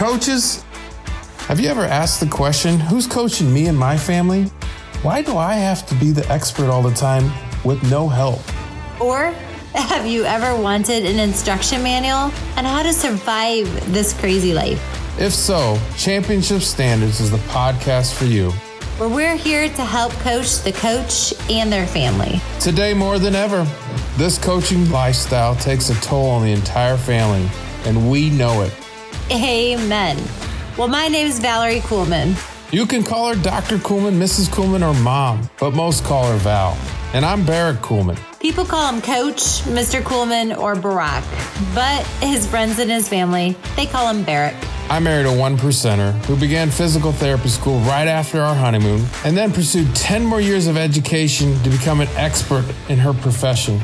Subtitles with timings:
[0.00, 0.62] Coaches,
[1.40, 4.44] have you ever asked the question who's coaching me and my family?
[5.02, 7.30] Why do I have to be the expert all the time
[7.66, 8.40] with no help?
[8.98, 9.24] Or
[9.74, 14.80] have you ever wanted an instruction manual on how to survive this crazy life?
[15.20, 18.52] If so, Championship Standards is the podcast for you.
[18.96, 22.40] Where we're here to help coach the coach and their family.
[22.58, 23.64] Today, more than ever,
[24.16, 27.46] this coaching lifestyle takes a toll on the entire family,
[27.84, 28.72] and we know it.
[29.32, 30.18] Amen.
[30.76, 32.34] Well, my name is Valerie Kuhlman.
[32.72, 33.78] You can call her Dr.
[33.78, 34.48] Kuhlman, Mrs.
[34.48, 36.76] Kuhlman, or Mom, but most call her Val.
[37.12, 38.18] And I'm Barrett Kuhlman.
[38.40, 40.00] People call him Coach, Mr.
[40.02, 41.22] Kuhlman, or Barack,
[41.74, 44.54] but his friends and his family, they call him Barrett.
[44.88, 49.36] I married a one percenter who began physical therapy school right after our honeymoon and
[49.36, 53.80] then pursued 10 more years of education to become an expert in her profession.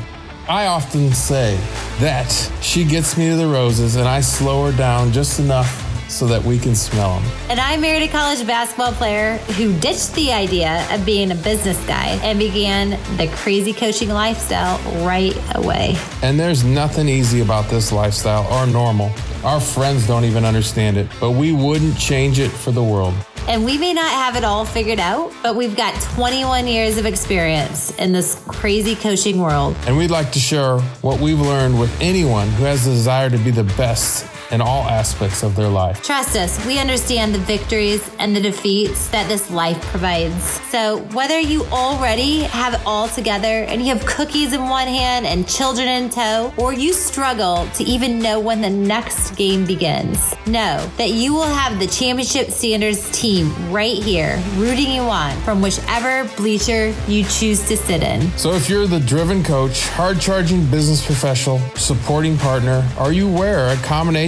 [0.49, 1.57] I often say
[1.99, 6.25] that she gets me to the roses and I slow her down just enough so
[6.27, 7.31] that we can smell them.
[7.49, 11.77] And I married a college basketball player who ditched the idea of being a business
[11.85, 15.97] guy and began the crazy coaching lifestyle right away.
[16.21, 19.11] And there's nothing easy about this lifestyle or normal.
[19.43, 23.13] Our friends don't even understand it, but we wouldn't change it for the world.
[23.47, 27.05] And we may not have it all figured out, but we've got 21 years of
[27.05, 29.73] experience in this crazy coaching world.
[29.87, 33.37] And we'd like to share what we've learned with anyone who has the desire to
[33.37, 36.01] be the best in all aspects of their life.
[36.03, 40.43] Trust us, we understand the victories and the defeats that this life provides.
[40.69, 45.25] So, whether you already have it all together and you have cookies in one hand
[45.25, 50.33] and children in tow, or you struggle to even know when the next game begins,
[50.45, 55.61] know that you will have the championship standards team right here rooting you on from
[55.61, 58.29] whichever bleacher you choose to sit in.
[58.37, 63.69] So, if you're the driven coach, hard charging business professional, supporting partner, are you wear
[63.69, 63.77] a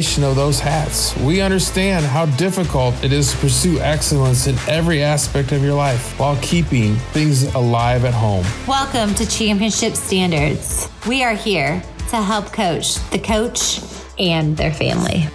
[0.10, 1.16] combination of those hats.
[1.18, 6.18] We understand how difficult it is to pursue excellence in every aspect of your life
[6.20, 8.46] while keeping things alive at home.
[8.68, 10.90] Welcome to Championship Standards.
[11.08, 13.82] We are here to help coach the coach
[14.18, 15.28] and their family.